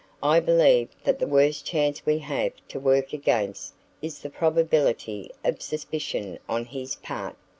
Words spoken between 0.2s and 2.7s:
"I believe that the worst chance we have